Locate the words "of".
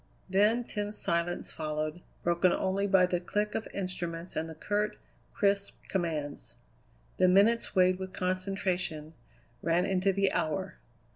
3.53-3.67